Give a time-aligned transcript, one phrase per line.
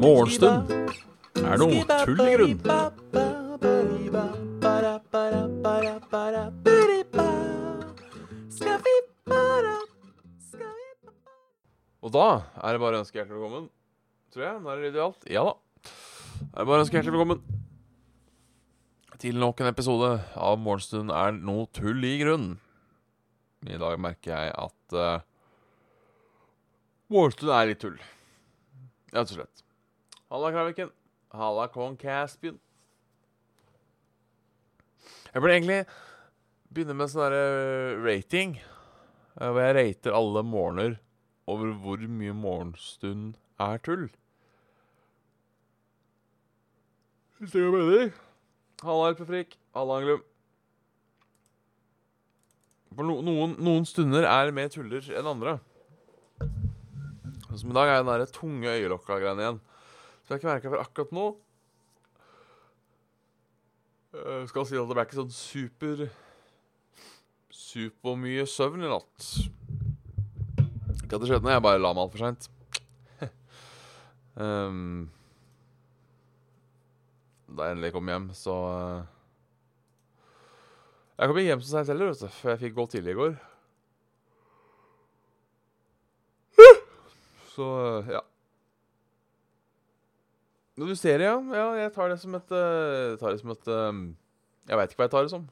[0.00, 0.72] Morgenstund
[1.38, 2.56] er noe tull i grunn.
[12.00, 12.26] Og da
[12.58, 13.68] er det bare å ønske hjertelig velkommen.
[14.34, 14.56] Tror jeg.
[14.64, 15.28] Da er det idealt.
[15.30, 15.54] Ja da.
[16.40, 17.44] Det er bare å ønske hjertelig velkommen
[19.20, 22.54] til nok en episode av Morgenstund er noe tull i grunn.
[23.68, 25.20] I dag merker jeg at uh,
[27.12, 27.98] Morgenstund er litt tull.
[29.12, 29.62] Rett og slett.
[30.30, 30.92] Halla, Kraviken.
[31.34, 32.56] Halla, kong Caspian.
[35.30, 35.80] Jeg burde egentlig
[36.70, 38.56] begynne med sånn derre rating.
[39.40, 40.96] eh, Hvor jeg rater alle morgener
[41.50, 44.08] over hvor mye morgenstund er tull.
[47.38, 48.08] Hvis det går bedre.
[48.86, 49.58] Halla, Elpefrik.
[49.74, 50.22] Halla, Anglum.
[52.96, 55.58] For no noen, noen stunder er mer tuller enn andre.
[57.54, 59.60] Som i dag er den der tunge øyelokka-greiene igjen.
[60.24, 61.26] Så jeg har ikke merka for akkurat nå.
[64.10, 66.08] Jeg skal si at det ble ikke sånn super
[67.70, 69.26] Supermye søvn i natt.
[70.96, 72.48] Ikke at det skjedde noe, jeg bare la meg altfor seint.
[74.34, 75.04] um,
[77.54, 79.19] da jeg endelig kom hjem, så uh,
[81.20, 83.18] Jeg kom ikke hjem så seint heller, vet du, for jeg fikk gå tidlig i
[83.18, 83.32] går.
[87.50, 87.66] Så
[88.08, 88.20] ja.
[90.78, 91.36] Men du ser det, ja.
[91.58, 91.66] ja.
[91.76, 93.98] Jeg tar det som et Jeg Tar det som et um,
[94.70, 95.48] Jeg veit ikke hva jeg tar det som.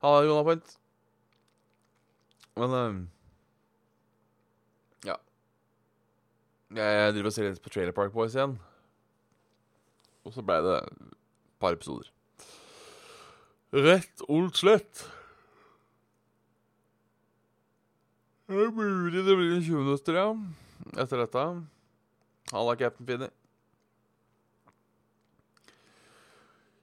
[0.00, 0.72] Ha det, Jonah Point.
[2.62, 3.02] Men um,
[5.10, 5.18] Ja.
[6.80, 8.56] Jeg driver og ser litt på Trailer Park Boys igjen.
[10.24, 11.12] Og så blei det et
[11.60, 12.08] par episoder.
[13.70, 15.04] Rett og slett.
[18.50, 20.30] Det er mulig det blir 20 minutter, ja.
[20.98, 21.44] Etter dette.
[22.50, 23.28] Halla, cap'n Finni.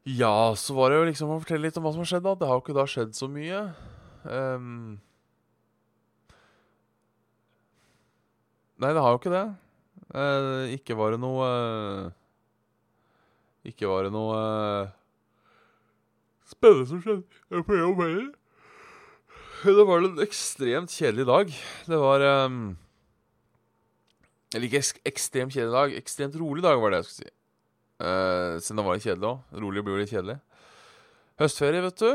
[0.07, 2.37] Ja, så var det jo liksom å fortelle litt om hva som har skjedd, da.
[2.39, 3.59] Det har jo ikke da skjedd så mye.
[4.23, 5.01] Um...
[8.79, 9.43] Nei, det har jo ikke det.
[10.13, 12.15] Uh, ikke var det noe uh...
[13.67, 14.91] Ikke var det noe eh,
[16.47, 18.27] spennende som skjedde på jobb heller.
[19.65, 21.53] Det var en ekstremt kjedelig dag.
[21.89, 22.77] Det var um,
[24.53, 27.33] Eller ikke eks ekstremt kjedelig dag, ekstremt rolig dag var det jeg skulle si.
[27.97, 29.55] Uh, siden det var litt kjedelig òg.
[29.63, 30.37] Rolig blir jo litt kjedelig.
[31.41, 32.11] Høstferie, vet du.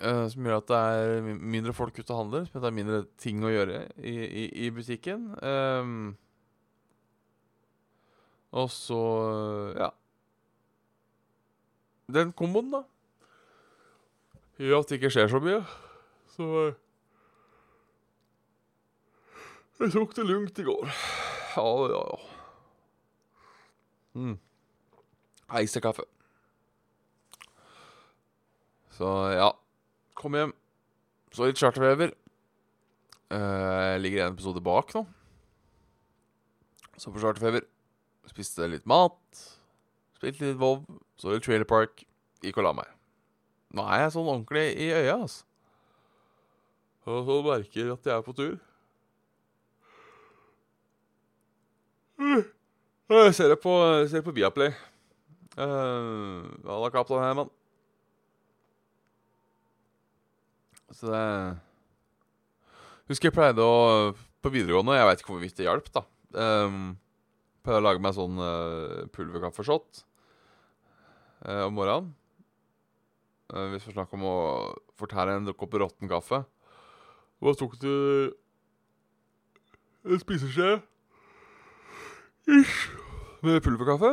[0.00, 2.48] Uh, som gjør at det er mindre folk ute og handler.
[2.48, 5.30] Som gjør at det er mindre ting å gjøre i, i, i butikken.
[5.44, 5.94] Um,
[8.56, 9.02] og så
[9.76, 9.92] ja.
[12.14, 12.82] Den komboen, da.
[14.60, 15.60] Gjør at det ikke skjer så mye.
[16.34, 16.78] Så eh,
[19.80, 20.90] Jeg tok det lugnt i går.
[21.56, 22.18] Ja, ja, ja.
[24.20, 24.36] Mm.
[25.56, 26.04] Eisekaffe.
[28.98, 29.48] Så ja.
[30.18, 30.52] Kom hjem.
[31.32, 32.12] Så litt charterfeber.
[33.30, 35.06] Uh, ligger en episode bak nå.
[36.98, 37.64] Så på charterfeber.
[38.28, 39.44] Spiste litt mat.
[40.20, 40.82] Spilte litt Vov.
[41.16, 42.02] Så litt Trailer Park.
[42.44, 42.88] Gikk og la meg.
[43.72, 45.46] Nå er jeg sånn ordentlig i øya, altså.
[47.08, 48.58] Og så merker jeg at jeg er på tur.
[52.20, 53.72] Jeg ser det på,
[54.10, 54.74] ser det på Viaplay.
[55.56, 57.50] Uh, Alla Kaplan Herman.
[60.92, 61.24] Så det
[63.10, 66.04] Husker jeg pleide å På videregående, jeg veit ikke hvorvidt det hjalp, da.
[66.36, 66.94] Um,
[67.64, 70.04] pleide å lage meg sånn uh, pulverkaffeshot
[71.46, 72.14] uh, om morgenen.
[73.50, 74.36] Eh, hvis vi snakker om å
[75.00, 76.44] fortære en kopp råtten kaffe.
[77.40, 77.94] Hva tok du
[80.06, 80.76] en spiseskje
[82.50, 82.76] ish,
[83.44, 84.12] med pulverkaffe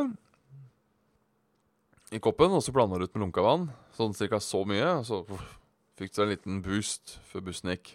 [2.14, 3.68] i koppen, og så blanda du ut med lunka vann.
[3.96, 4.86] Sånn cirka så mye.
[5.00, 5.22] Og så
[6.00, 7.94] fikk du en liten boost før bussen gikk.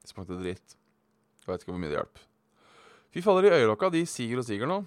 [0.00, 0.76] Det smakte dritt.
[1.40, 2.20] Jeg veit ikke hvor mye det hjalp.
[3.10, 4.84] Fy fader, de øyelokka de siger og siger nå.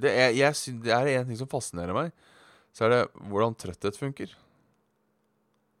[0.00, 2.10] Det er, jeg det er en ting som fascinerer meg,
[2.76, 4.32] så er det hvordan trøtthet funker.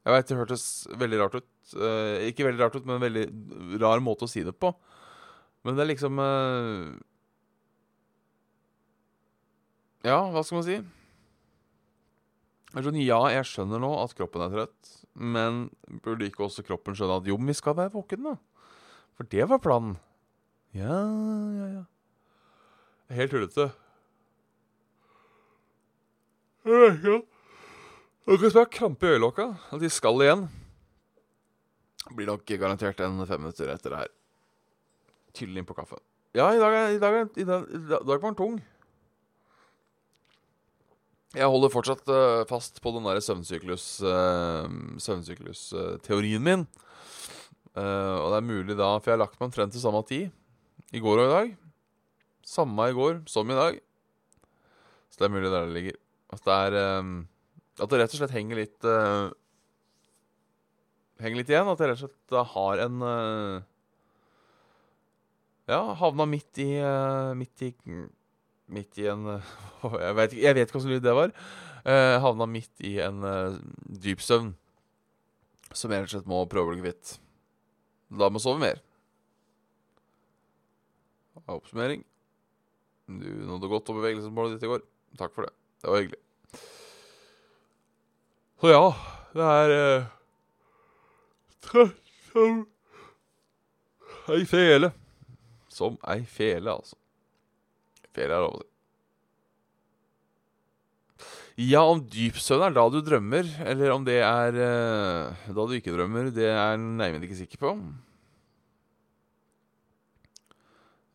[0.06, 0.64] Jeg veit det hørtes
[0.96, 1.48] veldig rart ut.
[1.76, 4.70] Eh, ikke veldig rart ut, men en veldig rar måte å si det på.
[5.66, 6.94] Men det er liksom eh,
[10.06, 10.76] Ja, hva skal man si?
[12.76, 15.66] Sånn, ja, jeg skjønner nå at kroppen er trøtt, men
[16.04, 18.36] burde ikke også kroppen skjønne at jo, vi skal være våken, da?
[19.16, 19.96] For det var planen.
[20.76, 21.00] Ja,
[21.56, 21.84] ja, ja.
[23.16, 23.70] Helt tullete.
[26.66, 29.52] Som jeg har krampe i øyelokka.
[29.72, 30.46] At de skal igjen.
[32.10, 34.14] Blir nok garantert en fem minutter etter det her.
[35.36, 36.00] Tylle inn på kaffe.
[36.36, 38.56] Ja, i dag, er, i dag, er, i dag, i dag var den tung.
[41.36, 44.66] Jeg holder fortsatt uh, fast på den der søvnsyklus uh,
[45.02, 46.66] søvnsyklus, uh, min.
[47.76, 50.96] Eh, og det er mulig da, for jeg har lagt meg omtrent til samme tid
[50.96, 51.50] i går og i dag.
[52.46, 53.80] Samme i går som i dag.
[55.12, 55.98] Så det er mulig der det ligger.
[56.34, 57.10] At det er um,
[57.78, 59.28] At det rett og slett henger litt uh,
[61.22, 61.68] Henger litt igjen.
[61.70, 63.60] At jeg rett og slett har en uh,
[65.70, 67.72] Ja, havna midt i uh, Midt i
[68.74, 69.28] Midt i en
[70.02, 71.34] Jeg vet, ikke- jeg vet ikke hva slags lyd det var.
[71.86, 73.20] Havna midt i en
[74.02, 74.48] dyp søvn.
[75.70, 77.12] Som jeg rett og slett må prøve å bli kvitt.
[78.18, 78.80] La meg sove mer.
[81.46, 82.02] Oppsummering.
[83.06, 84.82] Du nådde godt over bevegelsesmålet ditt i går.
[85.20, 85.54] Takk for det.
[85.82, 86.22] Det var hyggelig.
[88.60, 88.84] Så ja,
[89.36, 90.06] det er
[92.32, 92.62] som
[94.32, 94.92] ei fele.
[95.68, 96.96] Som ei fele, altså.
[98.16, 98.70] Fele er lov å si.
[101.56, 105.72] Ja, om dyp søvn er da du drømmer, eller om det er eh, da du
[105.72, 107.70] ikke drømmer, det er jeg neimen ikke sikker på.
[107.72, 107.94] Eh,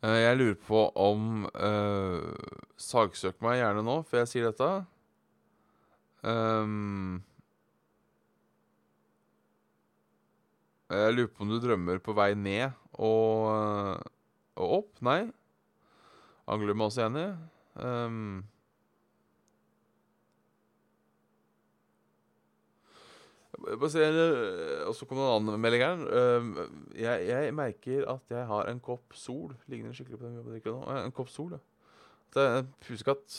[0.02, 2.32] jeg lurer på om uh,
[2.82, 4.70] Sagsøk meg gjerne nå, før jeg sier dette.
[6.26, 7.22] Um,
[10.92, 14.02] jeg lurer på om du drømmer på vei ned og, eh,
[14.60, 14.90] og opp.
[15.06, 15.22] Nei.
[16.52, 17.28] Angler meg også enig.
[17.80, 18.50] Ehm, Bare
[23.08, 26.06] se, eh, Og så kom det en annen melding her.
[26.18, 26.54] Ehm,
[26.98, 29.54] jeg, jeg merker at jeg har en kopp sol.
[29.70, 30.82] Ligner skikkelig på den vi drikker nå.
[30.90, 31.62] Eh, En kopp sol, ja.
[32.32, 33.38] Det er en pusekatt.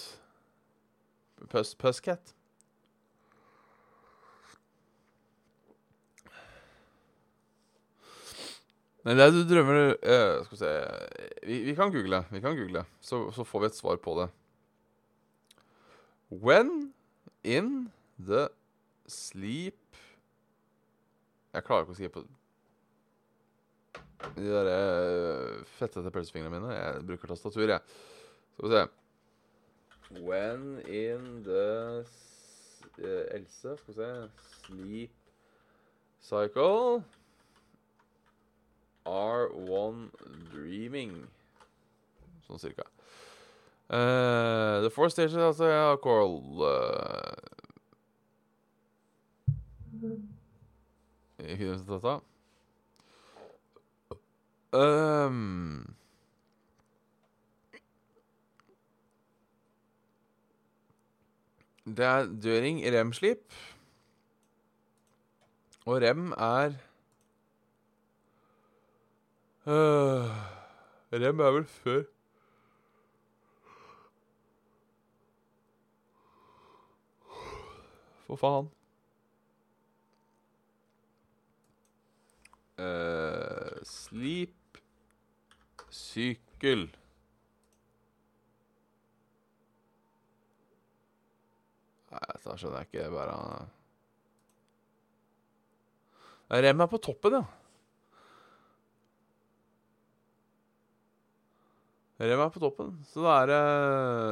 [1.50, 2.34] Puss, Pusscat.
[9.02, 10.72] Men det du drømmer uh, Skal vi se
[11.42, 12.22] vi, vi kan google.
[12.30, 14.28] Vi kan google, så, så får vi et svar på det.
[16.30, 16.92] When
[17.42, 18.46] in the
[19.10, 19.81] sleep
[21.52, 22.25] Jeg klarer ikke å skrive på
[24.37, 26.76] de der eh, fettete pølsefingrene mine.
[26.76, 27.81] Jeg bruker tastatur, jeg.
[28.54, 28.84] Skal vi se.
[30.22, 32.04] When in the
[32.99, 34.12] eh, Else, skal vi se
[34.66, 35.10] Sleep
[36.22, 37.04] cycle
[39.05, 40.10] are one
[40.52, 41.26] dreaming.
[42.46, 42.87] Sånn cirka.
[43.90, 47.52] Uh, the four stages altså, ja, coral uh,
[51.43, 52.21] Data.
[54.73, 55.94] Um,
[61.85, 63.53] det er døring, rem-sleep.
[65.87, 66.73] Og rem er
[69.67, 70.31] uh,
[71.12, 72.03] Rem er vel før
[78.27, 78.71] For faen.
[82.82, 84.58] Eh, sleep
[85.93, 86.87] Sykkel.
[92.12, 93.10] Nei, dette skjønner jeg ikke.
[93.12, 93.36] Bare
[96.62, 97.44] Rem er på toppen, ja.
[102.22, 102.93] Rem er på toppen.
[103.08, 103.53] Så da er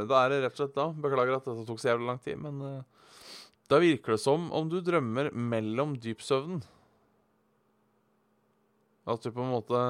[0.09, 2.37] da er det rett og slett da Beklager at dette tok så jævlig lang tid,
[2.41, 3.17] men eh,
[3.73, 6.61] da virker det som om du drømmer mellom dypsøvnen.
[9.09, 9.81] At du på en måte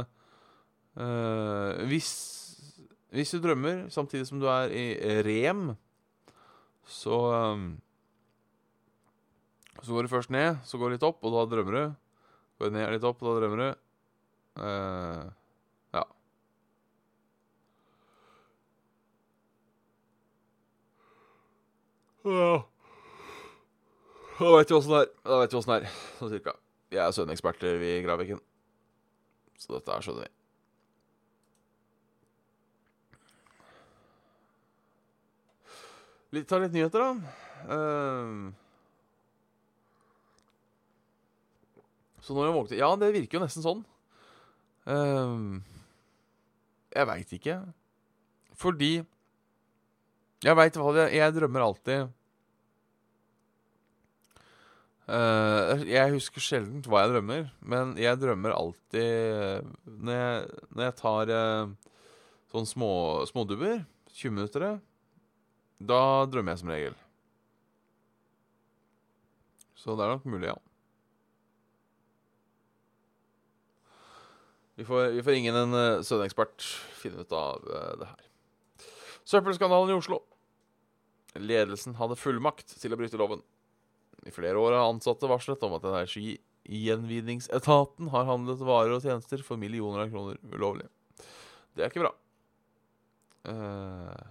[1.00, 2.10] eh, hvis,
[3.14, 4.86] hvis du drømmer samtidig som du er i
[5.26, 5.72] rem,
[6.86, 7.64] så eh,
[9.80, 11.84] Så går du først ned, så går du litt opp, og da drømmer du.
[12.60, 13.70] Går du ned litt opp, og da drømmer du.
[14.60, 15.22] Uh,
[15.96, 16.02] ja.
[24.40, 25.10] Da vet vi åssen det er.
[25.24, 26.56] Da vet vi åssen det er, sånn cirka.
[26.90, 28.40] Vi er søvneksperter, vi i Graviken.
[29.60, 30.28] Så dette er så vi.
[36.30, 37.10] Litt, ta litt nyheter, da.
[37.66, 38.54] Uh,
[42.24, 43.82] så når jeg våkner Ja, det virker jo nesten sånn.
[44.88, 45.58] Uh,
[46.94, 47.58] jeg veit ikke.
[48.60, 48.94] Fordi
[50.40, 52.08] Jeg veit hva det Jeg drømmer alltid
[55.10, 60.96] Eh, jeg husker sjelden hva jeg drømmer, men jeg drømmer alltid Når jeg, når jeg
[61.00, 61.72] tar uh,
[62.52, 62.90] sånn små,
[63.30, 63.82] smådubber,
[64.14, 64.78] 20 minutter,
[65.82, 66.00] da
[66.30, 66.96] drømmer jeg som regel.
[69.80, 70.58] Så det er nok mulig, ja.
[74.78, 76.66] Vi får, vi får ingen en uh, søvnekspert
[77.00, 78.26] finne ut av uh, det her.
[79.26, 80.22] Søppelskandalen i Oslo.
[81.38, 83.42] Ledelsen hadde fullmakt til å bryte loven.
[84.26, 89.56] I flere år har ansatte varslet om at Energigjenvinningsetaten har handlet varer og tjenester for
[89.60, 90.88] millioner av kroner ulovlig.
[91.76, 92.12] Det er ikke bra.
[93.48, 94.22] Uh,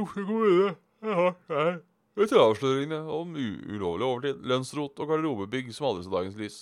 [0.00, 0.70] Oslo kommune
[2.14, 6.58] etter avsløringene om ulovlig overtid, lønnsrot og garderobebygg som aldri så dagens lys.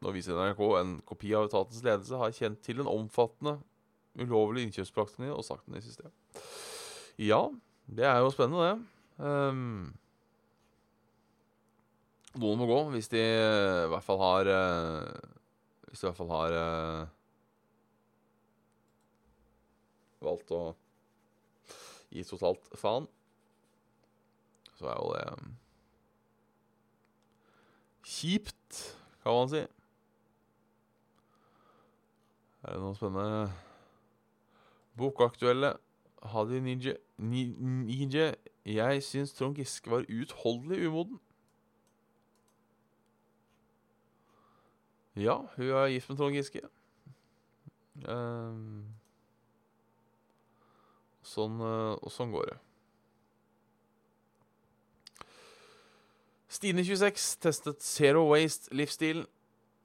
[0.00, 3.58] Nå viser NRK en kopi av etatens ledelse har kjent til den omfattende
[4.16, 6.12] ulovlige innkjøpspraksisen og sakene i system.
[7.20, 7.42] Ja,
[7.84, 8.93] det er jo spennende, det.
[9.18, 9.92] Um,
[12.34, 14.48] noen må gå hvis de i hvert fall har
[15.86, 16.56] Hvis de i hvert fall har
[20.24, 20.62] valgt å
[22.14, 23.06] gi totalt faen.
[24.78, 25.52] Så er jo det um,
[28.04, 28.80] kjipt,
[29.22, 29.62] kan man si.
[32.64, 33.52] Er det noe spennende
[34.96, 35.74] Bokaktuelle
[36.32, 38.30] Hadi Nije, Nije
[38.64, 41.20] Jeg syns Trond Giske var utholdelig umoden.
[45.16, 46.64] Ja, hun er gift med Trond Giske.
[48.08, 48.88] Um,
[51.22, 52.58] sånn, og sånn går det.
[56.54, 59.26] Stine26 testet Zero Waste-livsstilen.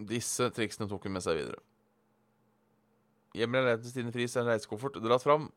[0.09, 1.59] Disse triksene tok hun med seg videre.
[3.35, 5.49] Hjemmeleiligheten til Stine Friis er en reisekoffert dratt fram.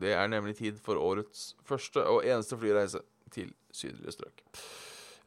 [0.00, 3.02] Det er nemlig tid for årets første og eneste flyreise
[3.34, 4.44] til sydlige strøk.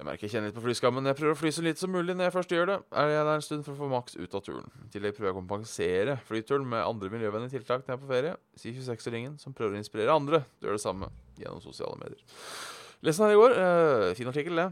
[0.02, 1.06] Jeg merker jeg kjenner litt på flyskammen.
[1.06, 2.78] Jeg prøver å fly så lite som mulig når jeg først gjør det.
[2.98, 4.72] Er jeg der en stund for å få maks ut av turen.
[4.82, 8.10] I tillegg prøver jeg å kompensere flyturen med andre miljøvennlige tiltak når jeg er på
[8.10, 8.32] ferie.
[8.58, 12.42] Si 26-åringen som prøver å inspirere andre til å gjøre det samme gjennom sosiale medier.
[13.06, 13.56] Lesen her i går.
[13.62, 14.68] Uh, fin artikkel, det.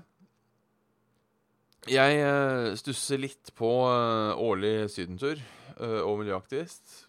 [1.93, 5.37] Jeg uh, stusser litt på uh, årlig sydentur
[5.79, 7.05] og miljøaktivist.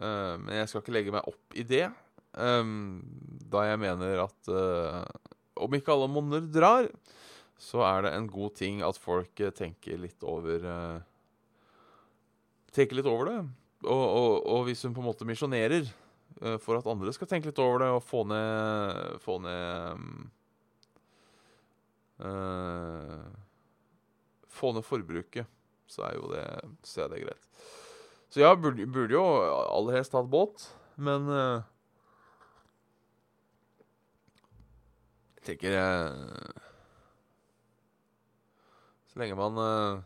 [0.00, 1.90] men jeg skal ikke legge meg opp i det.
[2.36, 3.00] Um,
[3.48, 5.04] da jeg mener at uh,
[5.58, 6.88] om ikke alle monner drar,
[7.58, 10.98] så er det en god ting at folk uh, tenker litt over uh,
[12.76, 13.38] Tenker litt over det.
[13.88, 15.88] Og, og, og, hvis hun på en måte misjonerer
[16.62, 20.28] for at andre skal tenke litt over det og få ned Få ned um,
[24.52, 25.48] Få ned forbruket,
[25.88, 26.44] så er jo det
[26.86, 27.48] Så er det greit.
[28.28, 30.68] Så jeg burde, burde jo aller helst hatt båt,
[31.00, 31.26] men
[35.48, 36.58] tenker jeg
[39.08, 40.04] Så lenge man eh,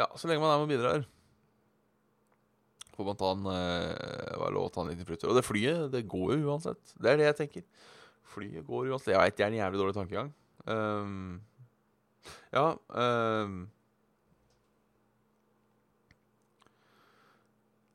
[0.00, 1.04] Ja, så lenge man er med og bidrar,
[2.96, 5.30] får man ta en Hva være lov ta en liten flytur.
[5.30, 6.96] Og det flyet, det går jo uansett.
[7.00, 7.64] Det er det jeg tenker.
[8.34, 9.14] Flyet går uansett.
[9.14, 10.34] Jeg veit det er en jævlig dårlig tankegang.
[10.66, 11.40] Um,
[12.52, 13.66] ja um,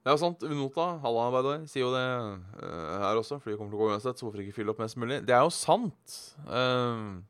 [0.01, 0.43] Det er jo sant.
[0.47, 3.37] Unota halla, by the way, sier jo det uh, her også.
[3.43, 5.19] Flyet kommer til å gå uansett, så hvorfor ikke fylle opp mest mulig?
[5.27, 6.15] Det er jo sant.
[6.47, 7.21] Uh,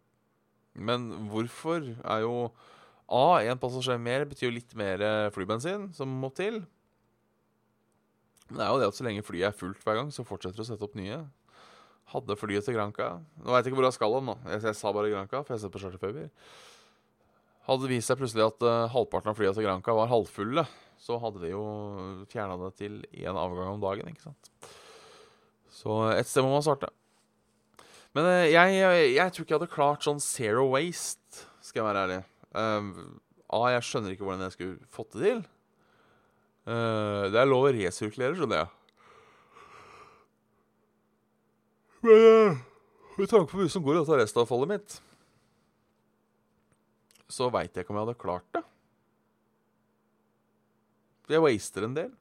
[0.80, 2.36] men hvorfor er jo
[3.12, 5.02] A, én passasjer mer betyr jo litt mer
[5.36, 6.62] flybensin som må til.
[8.48, 10.62] Men det er jo det at så lenge flyet er fullt hver gang, så fortsetter
[10.62, 11.18] det å sette opp nye.
[12.12, 14.92] Hadde flyet til Granca Nå veit jeg ikke hvor jeg skal hen, Jeg, jeg, sa
[14.92, 16.30] bare Granca, for jeg ser på charterfeber.
[17.68, 20.66] Hadde det vist seg plutselig at uh, halvparten av flyene til Granca var halvfulle,
[21.02, 21.62] så hadde de jo
[22.30, 24.52] fjerna det til én avgang om dagen, ikke sant.
[25.74, 26.92] Så et sted må man starte.
[28.14, 32.04] Men jeg, jeg, jeg, tror ikke jeg hadde klart sånn zero waste, skal jeg være
[32.06, 32.20] ærlig.
[32.52, 32.92] Uh,
[33.52, 35.44] A, jeg skjønner ikke hvordan jeg skulle fått det til.
[36.70, 38.76] Uh, det er lov å resirkulere, skjønner jeg.
[42.02, 42.60] Men
[43.18, 45.02] med tanke på mye som går i dette restavfallet mitt
[47.32, 48.64] så veit jeg ikke om jeg hadde klart det.
[51.32, 52.12] Jeg waster en del.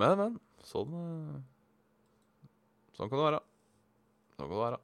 [0.00, 0.38] Men, men.
[0.66, 1.40] Sånn eh,
[2.96, 3.42] Sånn kan det være.
[4.36, 4.80] Sånn kan det være.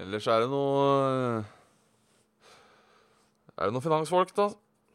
[0.00, 1.48] Ellers er det noe eh,
[3.58, 4.46] Er det noen finansfolk, da,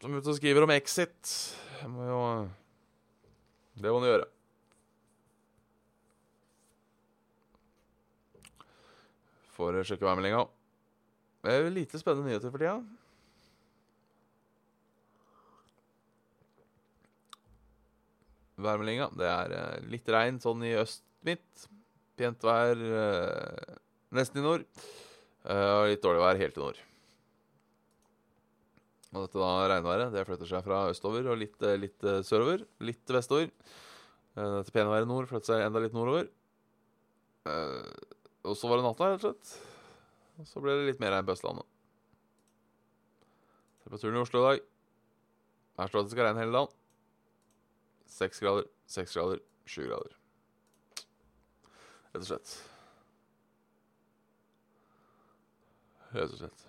[0.02, 1.34] som er ute og skriver om exit?
[1.78, 2.20] Jeg må jo
[3.78, 4.26] Det må du gjøre.
[9.56, 10.42] Får sjekke værmeldinga.
[11.72, 12.80] Lite spennende nyheter for tida.
[18.56, 21.66] Værmeldinga, det er uh, litt regn sånn i øst midt.
[22.16, 23.74] Pent vær uh,
[24.16, 24.64] nesten i nord.
[25.44, 26.80] Uh, og litt dårlig vær helt i nord.
[29.12, 32.64] Og dette da regnværet det flytter seg fra østover og litt, litt sørover.
[32.84, 33.52] Litt vestover.
[34.36, 36.26] dette pene været nord flytter seg enda litt nordover.
[38.44, 39.54] Og så var det natta, rett og slett.
[40.36, 41.64] Og så ble det litt mer regn på Østlandet.
[43.86, 44.64] Temperaturen i Oslo i dag
[45.78, 46.85] Her står det at det skal regne hele dagen.
[48.10, 50.14] Seks grader, seks grader, sju grader.
[52.14, 52.54] Rett og slett.
[56.16, 56.66] Rett og slett.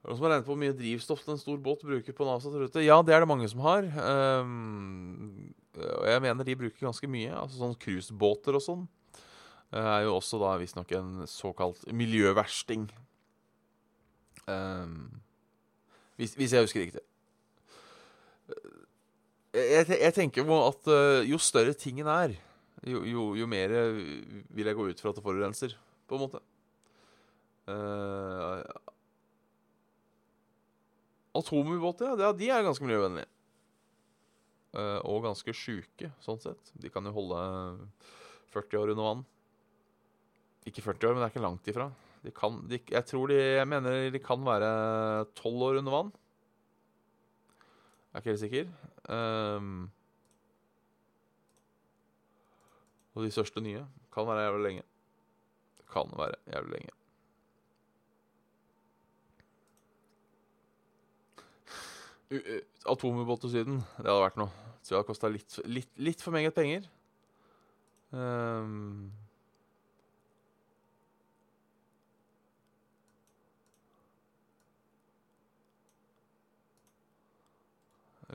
[0.00, 2.56] Noen som har regnet på hvor mye drivstoff en stor båt bruker på en avsatt
[2.56, 2.80] rute?
[2.82, 3.84] Ja, det er det mange som har.
[3.84, 7.34] Um, og jeg mener de bruker ganske mye.
[7.36, 8.86] Altså sånn cruisebåter og sånn.
[9.70, 12.88] Uh, er jo også da visstnok en såkalt miljøversting.
[14.48, 15.20] Um,
[16.16, 17.04] hvis, hvis, jeg husker riktig.
[19.50, 22.36] Jeg, jeg, tenker på at uh, jo større tingen er,
[22.86, 23.72] jo, jo, jo, mer
[24.54, 25.74] vil jeg gå ut fra at det forurenser,
[26.06, 26.40] på en måte.
[27.70, 28.62] Uh,
[31.36, 33.28] Atomubåter, ja, de er ganske miljøvennlige.
[34.70, 36.72] Uh, og ganske sjuke, sånn sett.
[36.78, 37.42] De kan jo holde
[38.54, 39.26] 40 år under vann.
[40.68, 41.88] Ikke 40 år, men det er ikke langt ifra.
[42.22, 44.70] De kan, de, jeg tror de, jeg mener de kan være
[45.40, 46.12] 12 år under vann.
[48.10, 48.70] Jeg er ikke helt sikker.
[49.08, 49.90] Um,
[53.14, 54.82] og de største nye kan være jævlig lenge.
[55.92, 56.96] Kan være jævlig lenge.
[62.86, 64.50] Atomubåt til Syden, det hadde vært noe.
[64.82, 66.86] Så det hadde kosta litt, litt, litt, for meget penger.
[68.10, 69.10] Um,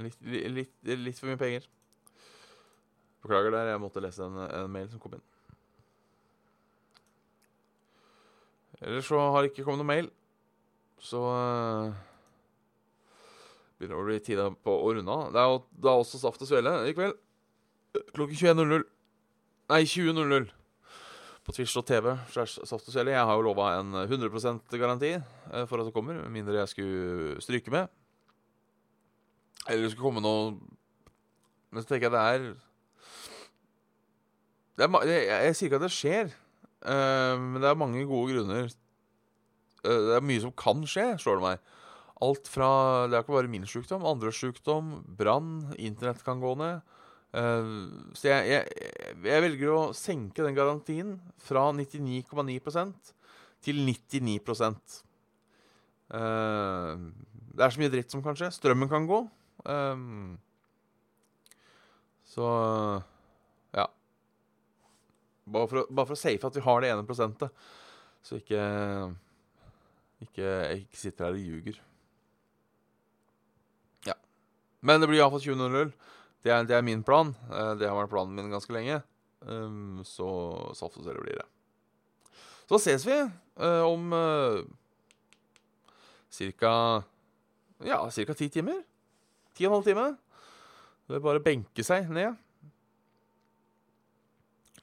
[0.03, 1.67] litt, litt, litt, for mye penger.
[3.23, 5.23] Beklager der, jeg måtte lese en, en mail som kom inn.
[8.83, 10.09] Ellers så har det ikke kommet noen mail,
[10.99, 11.95] så uh,
[13.79, 15.31] begynner å bli tida på å runde av.
[15.33, 17.17] Det er jo da også Saft og Svele i kveld.
[18.11, 18.85] Klokken 21.00.
[19.71, 20.49] Nei, 20.00.
[21.45, 22.15] På Twitch.tv.
[22.33, 23.13] Saft og Svele.
[23.15, 26.73] Jeg har jo lova en 100% garanti eh, for at det kommer, med mindre jeg
[26.73, 27.91] skulle stryke med.
[29.65, 30.55] Eller det skulle komme noe
[31.73, 32.47] Men så tenker jeg det er
[34.75, 36.31] det er, jeg, jeg, sier ikke at det skjer,
[36.83, 38.65] uh, men det er mange gode grunner.
[39.85, 41.69] Uh, det er mye som kan skje, slår det meg.
[42.25, 42.69] Alt fra
[43.07, 46.83] Det er ikke bare min sykdom, andres sykdom, brann, internett kan gå ned.
[47.35, 48.91] Uh, så jeg, jeg,
[49.23, 53.11] jeg, velger å senke den garantien fra 99,9%
[53.65, 54.37] til 99
[56.15, 58.51] uh, Det er så mye dritt som kan skje.
[58.59, 59.23] Strømmen kan gå.
[59.65, 60.37] Um,
[62.29, 62.47] så
[63.73, 63.85] ja.
[65.45, 67.65] Bare for, å, bare for å safe at vi har det ene prosentet,
[68.25, 68.63] så ikke
[70.23, 70.51] ikke,
[70.81, 71.79] ikke sitter her og ljuger.
[74.07, 74.15] Ja.
[74.85, 75.91] Men det blir iallfall 20.00.
[76.45, 77.33] Det, er, det er min plan.
[77.49, 79.01] Eh, det har vært planen min ganske lenge.
[79.45, 80.27] Um, så
[80.77, 81.45] Saft og Svele blir det.
[82.65, 84.63] Så ses vi uh, om uh,
[86.57, 86.73] ca.
[87.85, 88.33] Ja, ca.
[88.33, 88.79] ti timer.
[89.55, 90.07] Ti og en halv time.
[91.05, 92.35] Det er bare å benke seg ned.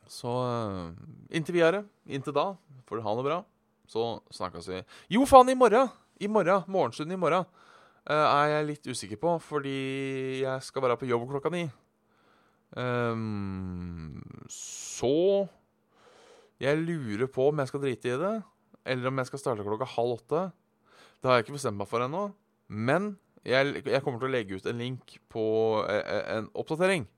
[0.09, 0.93] Så uh,
[1.33, 2.51] inntil videre, inntil da,
[2.89, 3.41] får du ha det bra.
[3.89, 4.81] Så snakkes vi.
[5.13, 5.91] Jo, faen, i morgen!
[6.23, 7.47] I morgen, Morgenstunden i morgen
[8.07, 9.79] uh, er jeg litt usikker på, fordi
[10.45, 11.65] jeg skal være på jobb klokka ni.
[12.73, 15.11] Um, så
[16.63, 18.37] jeg lurer på om jeg skal drite i det,
[18.95, 20.45] eller om jeg skal starte klokka halv åtte.
[21.19, 22.29] Det har jeg ikke bestemt meg for ennå.
[22.73, 25.45] Men jeg, jeg, kommer til å legge ut en link på
[25.83, 27.09] uh, en oppdatering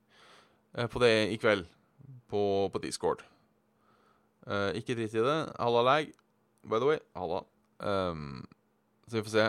[0.78, 1.66] uh, på det i kveld
[2.30, 3.22] på, på Discord.
[4.76, 5.36] ikke drit i det.
[5.56, 6.08] Halla lag,
[6.64, 6.98] by the way.
[7.16, 7.44] Halla.
[7.78, 8.42] Um,
[9.06, 9.46] så vi får se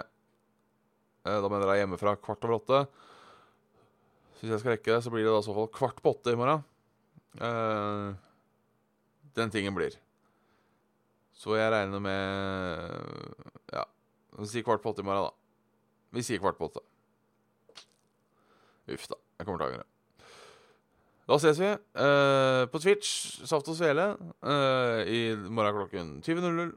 [1.26, 2.86] Eh, da mener jeg hjemmefra kvart over åtte.
[4.40, 6.34] hvis jeg skal rekke det, så blir det da i så fall kvart på åtte
[6.36, 6.62] i morgen.
[7.36, 8.14] Uh,
[9.36, 9.96] den tingen blir.
[11.36, 13.84] Så jeg regner med Ja,
[14.46, 15.45] sier kvart på åtte i morgen, da.
[16.16, 16.82] Vi sier kvart på åtte.
[18.96, 19.18] Uff da.
[19.40, 19.88] Jeg kommer til å angre.
[21.26, 23.10] Da ses vi uh, på Twitch,
[23.50, 24.06] Saft og Svele,
[24.46, 26.70] uh, i morgen klokken 20.00.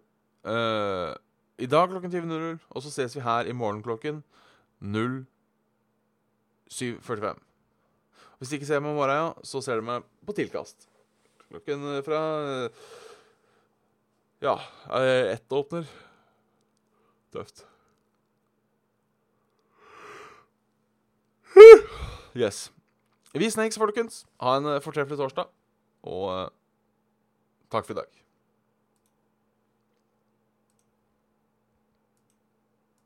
[0.48, 1.12] Uh,
[1.58, 4.22] i dag klokken 20.00, og så ses vi her i morgen klokken
[4.80, 7.38] 07.45.
[8.38, 10.76] Hvis de ikke ser meg i morgen, så ser de meg på tilkast.
[11.48, 12.68] Klokken eh, fra eh,
[14.44, 14.56] Ja,
[15.34, 15.84] ett åpner.
[17.34, 17.56] Tøft.
[22.38, 22.68] Yes.
[23.34, 24.22] Vi snakes, folkens.
[24.40, 25.50] Ha en eh, fortreffelig torsdag.
[26.06, 26.52] Og
[27.72, 28.27] takk for i dag.